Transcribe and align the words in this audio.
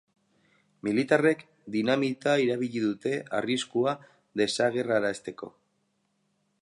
Militarrek 0.85 1.43
dinamita 1.75 2.33
erabili 2.45 2.81
dute 2.87 3.13
arriskua 3.41 3.93
desagerrarazteko. 4.43 5.55